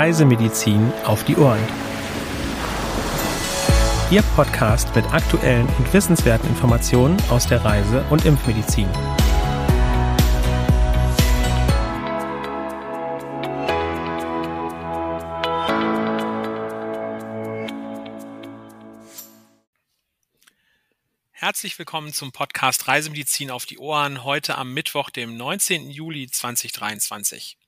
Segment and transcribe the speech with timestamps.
[0.00, 1.60] Reisemedizin auf die Ohren.
[4.10, 8.88] Ihr Podcast mit aktuellen und wissenswerten Informationen aus der Reise- und Impfmedizin.
[21.32, 25.90] Herzlich willkommen zum Podcast Reisemedizin auf die Ohren, heute am Mittwoch, dem 19.
[25.90, 27.59] Juli 2023.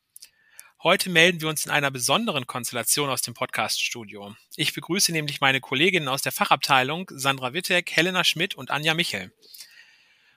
[0.84, 4.34] Heute melden wir uns in einer besonderen Konstellation aus dem Podcast-Studio.
[4.56, 9.32] Ich begrüße nämlich meine Kolleginnen aus der Fachabteilung, Sandra Wittek, Helena Schmidt und Anja Michel.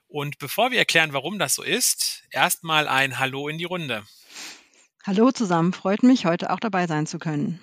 [0.08, 4.04] Und bevor wir erklären, warum das so ist, erstmal ein Hallo in die Runde.
[5.04, 7.60] Hallo zusammen, freut mich, heute auch dabei sein zu können.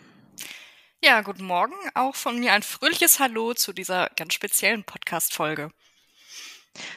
[1.01, 1.75] Ja, guten Morgen.
[1.95, 5.71] Auch von mir ein fröhliches Hallo zu dieser ganz speziellen Podcast-Folge.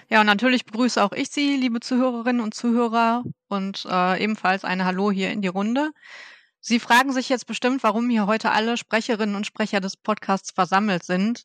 [0.10, 4.86] Ja, und natürlich begrüße auch ich Sie, liebe Zuhörerinnen und Zuhörer, und äh, ebenfalls ein
[4.86, 5.92] Hallo hier in die Runde.
[6.62, 11.04] Sie fragen sich jetzt bestimmt, warum hier heute alle Sprecherinnen und Sprecher des Podcasts versammelt
[11.04, 11.44] sind.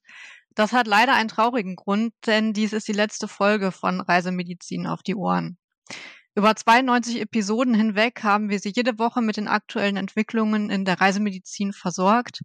[0.54, 5.02] Das hat leider einen traurigen Grund, denn dies ist die letzte Folge von Reisemedizin auf
[5.02, 5.58] die Ohren.
[6.34, 11.00] Über 92 Episoden hinweg haben wir Sie jede Woche mit den aktuellen Entwicklungen in der
[11.00, 12.40] Reisemedizin versorgt.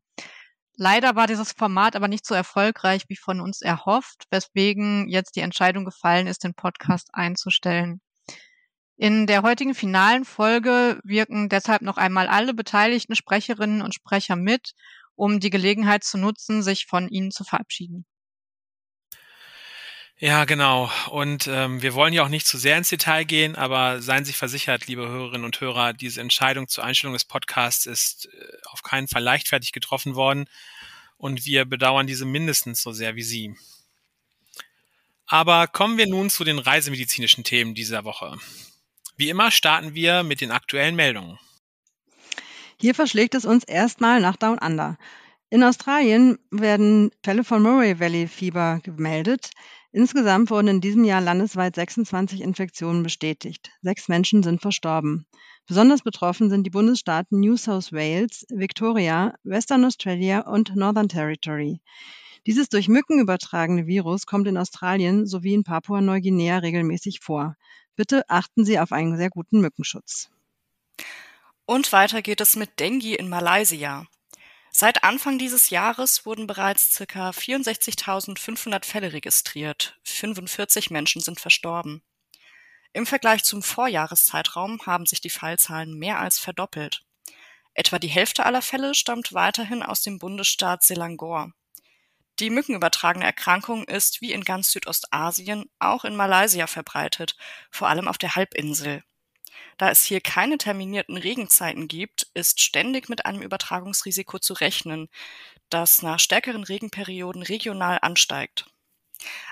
[0.78, 5.42] Leider war dieses Format aber nicht so erfolgreich wie von uns erhofft, weswegen jetzt die
[5.42, 8.02] Entscheidung gefallen ist, den Podcast einzustellen.
[8.98, 14.74] In der heutigen finalen Folge wirken deshalb noch einmal alle beteiligten Sprecherinnen und Sprecher mit,
[15.16, 18.06] um die Gelegenheit zu nutzen, sich von Ihnen zu verabschieden.
[20.18, 20.90] Ja, genau.
[21.10, 24.32] Und ähm, wir wollen ja auch nicht zu sehr ins Detail gehen, aber seien Sie
[24.32, 29.10] versichert, liebe Hörerinnen und Hörer, diese Entscheidung zur Einstellung des Podcasts ist äh, auf keinen
[29.10, 30.48] Fall leichtfertig getroffen worden
[31.18, 33.56] und wir bedauern diese mindestens so sehr wie Sie.
[35.28, 38.38] Aber kommen wir nun zu den reisemedizinischen Themen dieser Woche.
[39.18, 41.40] Wie immer starten wir mit den aktuellen Meldungen.
[42.80, 44.98] Hier verschlägt es uns erstmal nach Down Under.
[45.52, 49.52] In Australien werden Fälle von Murray Valley Fieber gemeldet.
[49.92, 53.72] Insgesamt wurden in diesem Jahr landesweit 26 Infektionen bestätigt.
[53.82, 55.28] Sechs Menschen sind verstorben.
[55.68, 61.80] Besonders betroffen sind die Bundesstaaten New South Wales, Victoria, Western Australia und Northern Territory.
[62.48, 67.56] Dieses durch Mücken übertragene Virus kommt in Australien sowie in Papua-Neuguinea regelmäßig vor.
[67.96, 70.30] Bitte achten Sie auf einen sehr guten Mückenschutz.
[71.66, 74.06] Und weiter geht es mit Dengue in Malaysia.
[74.78, 77.30] Seit Anfang dieses Jahres wurden bereits ca.
[77.30, 82.04] 64.500 Fälle registriert, 45 Menschen sind verstorben.
[82.92, 87.06] Im Vergleich zum Vorjahreszeitraum haben sich die Fallzahlen mehr als verdoppelt.
[87.74, 91.54] Etwa die Hälfte aller Fälle stammt weiterhin aus dem Bundesstaat Selangor.
[92.40, 97.38] Die mückenübertragene Erkrankung ist wie in ganz Südostasien auch in Malaysia verbreitet,
[97.72, 99.06] vor allem auf der Halbinsel.
[99.78, 105.10] Da es hier keine terminierten Regenzeiten gibt, ist ständig mit einem Übertragungsrisiko zu rechnen,
[105.70, 108.68] das nach stärkeren Regenperioden regional ansteigt.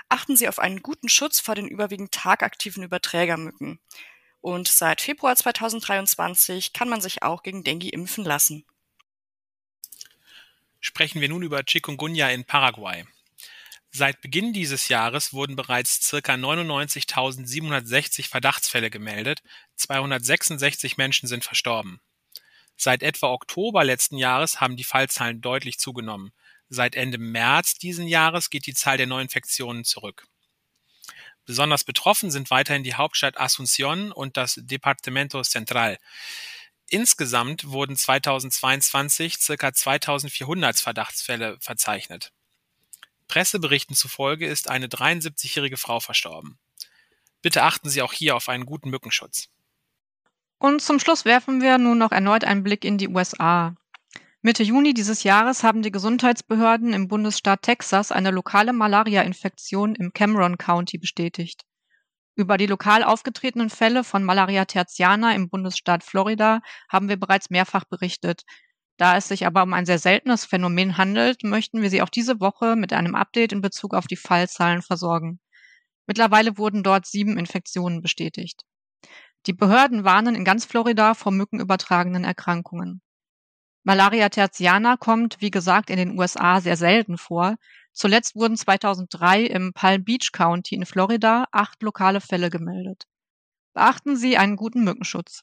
[0.08, 3.80] Achten Sie auf einen guten Schutz vor den überwiegend tagaktiven Überträgermücken.
[4.40, 8.64] Und seit Februar 2023 kann man sich auch gegen Dengue impfen lassen.
[10.80, 13.04] Sprechen wir nun über Chikungunya in Paraguay.
[13.96, 19.40] Seit Beginn dieses Jahres wurden bereits circa 99.760 Verdachtsfälle gemeldet,
[19.76, 22.00] 266 Menschen sind verstorben.
[22.76, 26.32] Seit etwa Oktober letzten Jahres haben die Fallzahlen deutlich zugenommen.
[26.68, 30.26] Seit Ende März diesen Jahres geht die Zahl der Neuinfektionen zurück.
[31.44, 35.98] Besonders betroffen sind weiterhin die Hauptstadt Asunción und das Departamento Central.
[36.88, 42.32] Insgesamt wurden 2022 circa 2400 Verdachtsfälle verzeichnet.
[43.34, 46.56] Presseberichten zufolge ist eine 73-jährige Frau verstorben.
[47.42, 49.48] Bitte achten Sie auch hier auf einen guten Mückenschutz.
[50.58, 53.74] Und zum Schluss werfen wir nun noch erneut einen Blick in die USA.
[54.40, 60.56] Mitte Juni dieses Jahres haben die Gesundheitsbehörden im Bundesstaat Texas eine lokale Malaria-Infektion im Cameron
[60.56, 61.62] County bestätigt.
[62.36, 67.84] Über die lokal aufgetretenen Fälle von Malaria tertiana im Bundesstaat Florida haben wir bereits mehrfach
[67.84, 68.44] berichtet.
[68.96, 72.40] Da es sich aber um ein sehr seltenes Phänomen handelt, möchten wir Sie auch diese
[72.40, 75.40] Woche mit einem Update in Bezug auf die Fallzahlen versorgen.
[76.06, 78.62] Mittlerweile wurden dort sieben Infektionen bestätigt.
[79.46, 83.02] Die Behörden warnen in ganz Florida vor mückenübertragenen Erkrankungen.
[83.82, 87.56] Malaria tertiana kommt, wie gesagt, in den USA sehr selten vor.
[87.92, 93.04] Zuletzt wurden 2003 im Palm Beach County in Florida acht lokale Fälle gemeldet.
[93.74, 95.42] Beachten Sie einen guten Mückenschutz.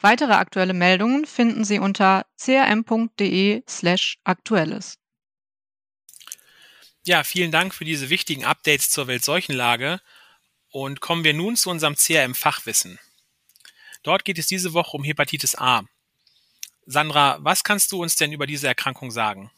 [0.00, 4.98] Weitere aktuelle Meldungen finden Sie unter crm.de/aktuelles.
[7.04, 10.00] Ja, vielen Dank für diese wichtigen Updates zur Weltseuchenlage
[10.70, 12.98] und kommen wir nun zu unserem CRM Fachwissen.
[14.02, 15.82] Dort geht es diese Woche um Hepatitis A.
[16.86, 19.50] Sandra, was kannst du uns denn über diese Erkrankung sagen?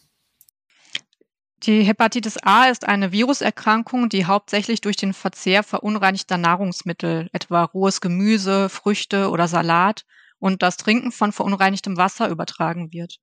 [1.67, 8.03] Die Hepatitis A ist eine Viruserkrankung, die hauptsächlich durch den Verzehr verunreinigter Nahrungsmittel, etwa rohes
[8.03, 10.05] Gemüse, Früchte oder Salat,
[10.39, 13.17] und das Trinken von verunreinigtem Wasser übertragen wird.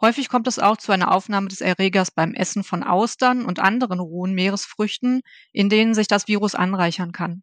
[0.00, 4.00] Häufig kommt es auch zu einer Aufnahme des Erregers beim Essen von Austern und anderen
[4.00, 5.20] rohen Meeresfrüchten,
[5.52, 7.42] in denen sich das Virus anreichern kann.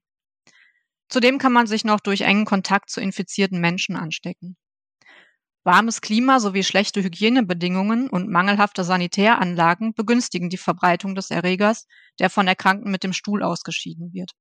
[1.07, 4.57] Zudem kann man sich noch durch engen Kontakt zu infizierten Menschen anstecken.
[5.65, 11.87] Warmes Klima sowie schlechte Hygienebedingungen und mangelhafte Sanitäranlagen begünstigen die Verbreitung des Erregers,
[12.19, 14.33] der von Erkrankten mit dem Stuhl ausgeschieden wird.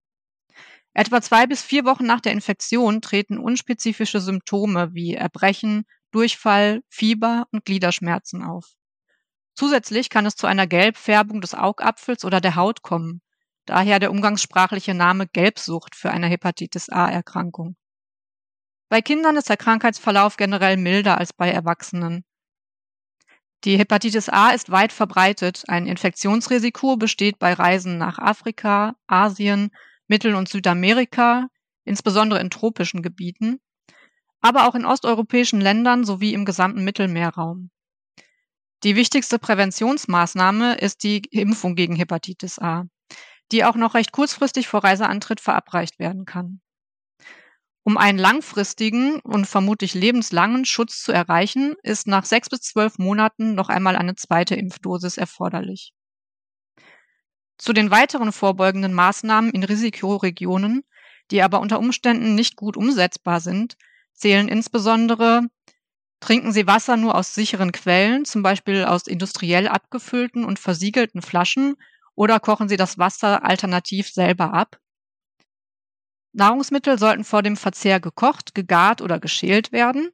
[0.93, 7.47] Etwa zwei bis vier Wochen nach der Infektion treten unspezifische Symptome wie Erbrechen, Durchfall, Fieber
[7.53, 8.75] und Gliederschmerzen auf.
[9.55, 13.23] Zusätzlich kann es zu einer Gelbfärbung des Augapfels oder der Haut kommen,
[13.65, 17.77] daher der umgangssprachliche Name Gelbsucht für eine Hepatitis A-Erkrankung.
[18.95, 22.25] Bei Kindern ist der Krankheitsverlauf generell milder als bei Erwachsenen.
[23.65, 25.65] Die Hepatitis A ist weit verbreitet.
[25.67, 29.73] Ein Infektionsrisiko besteht bei Reisen nach Afrika, Asien,
[30.07, 31.49] Mittel- und Südamerika,
[31.83, 33.59] insbesondere in tropischen Gebieten,
[34.41, 37.73] aber auch in osteuropäischen Ländern sowie im gesamten Mittelmeerraum.
[38.85, 42.85] Die wichtigste Präventionsmaßnahme ist die Impfung gegen Hepatitis A,
[43.51, 46.61] die auch noch recht kurzfristig vor Reiseantritt verabreicht werden kann.
[47.85, 53.55] Um einen langfristigen und vermutlich lebenslangen Schutz zu erreichen, ist nach sechs bis zwölf Monaten
[53.55, 55.93] noch einmal eine zweite Impfdosis erforderlich.
[57.59, 60.83] Zu den weiteren vorbeugenden Maßnahmen in Risikoregionen,
[61.31, 63.77] die aber unter Umständen nicht gut umsetzbar sind,
[64.15, 65.43] zählen insbesondere
[66.21, 71.77] Trinken Sie Wasser nur aus sicheren Quellen, zum Beispiel aus industriell abgefüllten und versiegelten Flaschen,
[72.15, 74.79] oder kochen Sie das Wasser alternativ selber ab.
[76.35, 80.11] Nahrungsmittel sollten vor dem Verzehr gekocht, gegart oder geschält werden.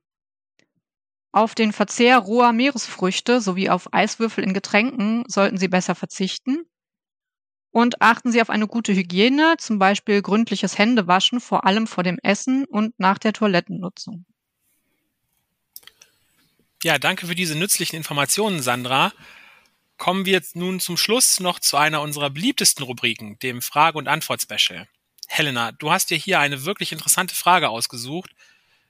[1.33, 6.65] Auf den Verzehr roher Meeresfrüchte sowie auf Eiswürfel in Getränken sollten Sie besser verzichten.
[7.73, 12.19] Und achten Sie auf eine gute Hygiene, zum Beispiel gründliches Händewaschen, vor allem vor dem
[12.23, 14.27] Essen und nach der Toilettennutzung.
[16.83, 19.13] Ja, danke für diese nützlichen Informationen, Sandra.
[19.99, 24.09] Kommen wir jetzt nun zum Schluss noch zu einer unserer beliebtesten Rubriken, dem Frage- und
[24.09, 24.89] Antwort-Special.
[25.33, 28.33] Helena, du hast dir hier eine wirklich interessante Frage ausgesucht.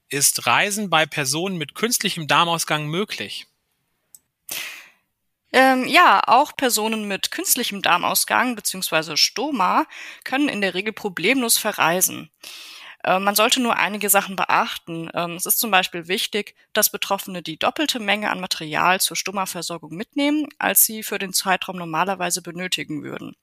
[0.08, 3.46] Ist Reisen bei Personen mit künstlichem Darmausgang möglich?
[5.52, 9.18] Ähm, ja, auch Personen mit künstlichem Darmausgang bzw.
[9.18, 9.84] Stoma
[10.24, 12.30] können in der Regel problemlos verreisen.
[13.04, 15.10] Äh, man sollte nur einige Sachen beachten.
[15.12, 19.94] Ähm, es ist zum Beispiel wichtig, dass Betroffene die doppelte Menge an Material zur Stoma-Versorgung
[19.94, 23.36] mitnehmen, als sie für den Zeitraum normalerweise benötigen würden.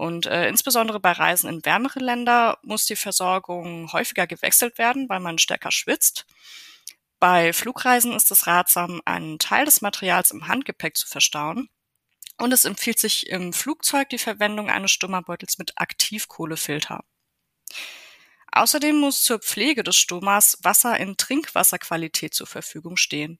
[0.00, 5.20] Und äh, insbesondere bei Reisen in wärmere Länder muss die Versorgung häufiger gewechselt werden, weil
[5.20, 6.24] man stärker schwitzt.
[7.18, 11.68] Bei Flugreisen ist es ratsam, einen Teil des Materials im Handgepäck zu verstauen.
[12.38, 17.04] Und es empfiehlt sich im Flugzeug die Verwendung eines Stummerbeutels mit Aktivkohlefilter.
[18.52, 23.38] Außerdem muss zur Pflege des Stomas Wasser in Trinkwasserqualität zur Verfügung stehen.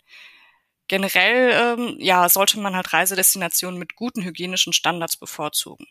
[0.88, 5.86] Generell ähm, ja, sollte man halt Reisedestinationen mit guten hygienischen Standards bevorzugen.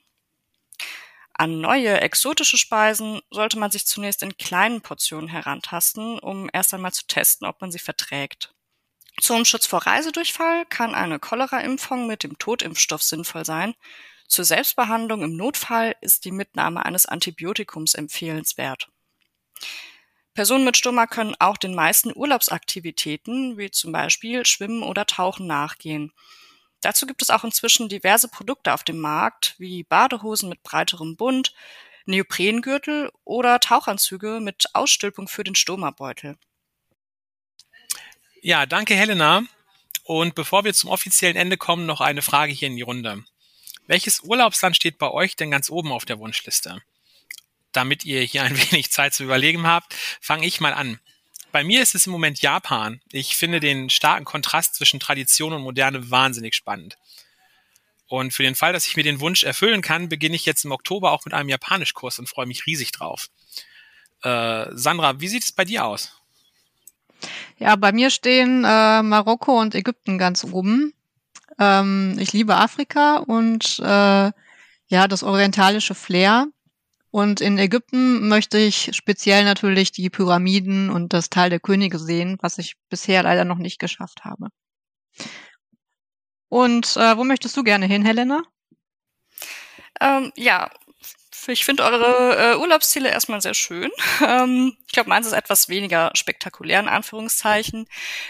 [1.40, 6.92] An neue exotische Speisen sollte man sich zunächst in kleinen Portionen herantasten, um erst einmal
[6.92, 8.54] zu testen, ob man sie verträgt.
[9.22, 13.74] Zum Schutz vor Reisedurchfall kann eine Cholera-Impfung mit dem Totimpfstoff sinnvoll sein.
[14.28, 18.90] Zur Selbstbehandlung im Notfall ist die Mitnahme eines Antibiotikums empfehlenswert.
[20.34, 26.12] Personen mit Stoma können auch den meisten Urlaubsaktivitäten, wie zum Beispiel Schwimmen oder Tauchen, nachgehen.
[26.81, 31.54] Dazu gibt es auch inzwischen diverse Produkte auf dem Markt, wie Badehosen mit breiterem Bund,
[32.06, 36.38] Neoprengürtel oder Tauchanzüge mit Ausstülpung für den Stomabeutel.
[38.42, 39.44] Ja, danke Helena.
[40.04, 43.24] Und bevor wir zum offiziellen Ende kommen, noch eine Frage hier in die Runde.
[43.86, 46.81] Welches Urlaubsland steht bei euch denn ganz oben auf der Wunschliste?
[47.74, 51.00] Damit ihr hier ein wenig Zeit zu überlegen habt, fange ich mal an.
[51.52, 53.02] Bei mir ist es im Moment Japan.
[53.12, 56.98] Ich finde den starken Kontrast zwischen Tradition und Moderne wahnsinnig spannend.
[58.08, 60.72] Und für den Fall, dass ich mir den Wunsch erfüllen kann, beginne ich jetzt im
[60.72, 63.30] Oktober auch mit einem Japanischkurs und freue mich riesig drauf.
[64.24, 66.12] Äh, Sandra, wie sieht es bei dir aus?
[67.58, 70.94] Ja, bei mir stehen äh, Marokko und Ägypten ganz oben.
[71.60, 74.32] Ähm, ich liebe Afrika und äh,
[74.88, 76.48] ja, das orientalische Flair.
[77.11, 82.37] Und in Ägypten möchte ich speziell natürlich die Pyramiden und das Tal der Könige sehen,
[82.42, 84.49] was ich bisher leider noch nicht geschafft habe.
[86.49, 88.44] Und äh, wo möchtest du gerne hin, Helena?
[90.01, 90.69] Ähm, ja,
[91.47, 93.92] Ich finde eure äh, Urlaubsziele erstmal sehr schön.
[94.21, 97.87] Ähm, ich glaube, meins ist etwas weniger spektakulär in Anführungszeichen.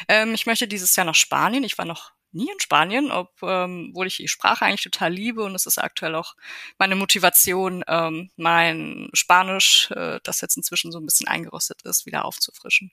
[0.07, 1.63] Ähm, ich möchte dieses Jahr nach Spanien.
[1.63, 5.55] Ich war noch nie in Spanien, obwohl ähm, ich die Sprache eigentlich total liebe und
[5.55, 6.35] es ist aktuell auch
[6.77, 12.25] meine Motivation, ähm, mein Spanisch, äh, das jetzt inzwischen so ein bisschen eingerostet ist, wieder
[12.25, 12.91] aufzufrischen.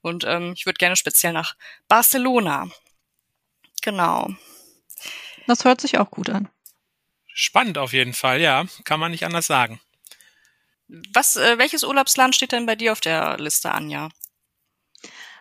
[0.00, 1.56] Und ähm, ich würde gerne speziell nach
[1.88, 2.68] Barcelona.
[3.82, 4.30] Genau.
[5.46, 6.48] Das hört sich auch gut an.
[7.32, 9.80] Spannend auf jeden Fall, ja, kann man nicht anders sagen.
[10.88, 14.08] Was, äh, welches Urlaubsland steht denn bei dir auf der Liste, Anja?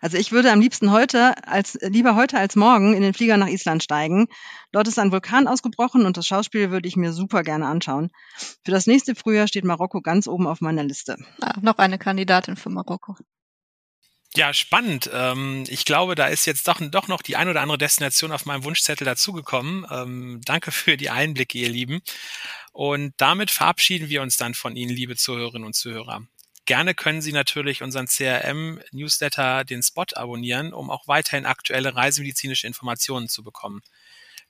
[0.01, 3.47] Also ich würde am liebsten heute als lieber heute als morgen in den Flieger nach
[3.47, 4.27] Island steigen.
[4.71, 8.11] Dort ist ein Vulkan ausgebrochen und das Schauspiel würde ich mir super gerne anschauen.
[8.63, 11.17] Für das nächste Frühjahr steht Marokko ganz oben auf meiner Liste.
[11.41, 13.15] Ah, noch eine Kandidatin für Marokko.
[14.35, 15.09] Ja, spannend.
[15.13, 18.45] Ähm, ich glaube, da ist jetzt doch, doch noch die ein oder andere Destination auf
[18.45, 19.85] meinem Wunschzettel dazugekommen.
[19.89, 22.01] Ähm, danke für die Einblicke, ihr Lieben.
[22.71, 26.21] Und damit verabschieden wir uns dann von Ihnen, liebe Zuhörerinnen und Zuhörer.
[26.67, 33.29] Gerne können Sie natürlich unseren CRM-Newsletter, den Spot, abonnieren, um auch weiterhin aktuelle reisemedizinische Informationen
[33.29, 33.81] zu bekommen.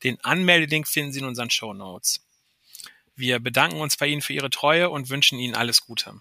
[0.04, 2.26] Den Anmeldelink finden Sie in unseren Show Notes.
[3.16, 6.20] Wir bedanken uns bei Ihnen für Ihre Treue und wünschen Ihnen alles Gute.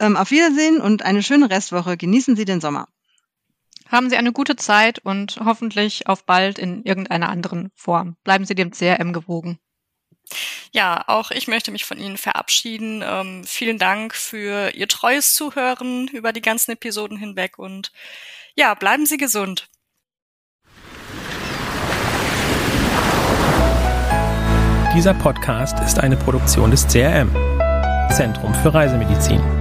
[0.00, 1.96] Ähm, auf Wiedersehen und eine schöne Restwoche.
[1.96, 2.88] Genießen Sie den Sommer.
[3.86, 8.16] Haben Sie eine gute Zeit und hoffentlich auf bald in irgendeiner anderen Form.
[8.24, 9.60] Bleiben Sie dem CRM gewogen.
[10.72, 13.02] Ja, auch ich möchte mich von Ihnen verabschieden.
[13.04, 17.92] Ähm, vielen Dank für Ihr treues Zuhören über die ganzen Episoden hinweg und
[18.54, 19.68] ja, bleiben Sie gesund.
[24.94, 27.30] Dieser Podcast ist eine Produktion des CRM,
[28.10, 29.57] Zentrum für Reisemedizin.